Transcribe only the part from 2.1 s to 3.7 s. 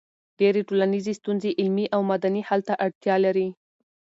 مدني حل ته اړتیا لري.